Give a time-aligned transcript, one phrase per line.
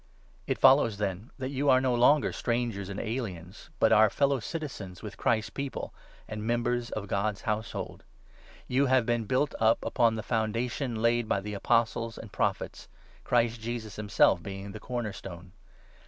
[0.47, 4.39] It 19 follows, then, that you are no longer strangers and aliens, but are fellow
[4.39, 5.93] citizens with Christ's People
[6.27, 8.03] and members of God's Household.
[8.67, 12.87] You have been built up upon the foundation laid 20 by the Apostles and Prophets,
[13.23, 15.51] Christ Jesus himself being 'the corner stone.'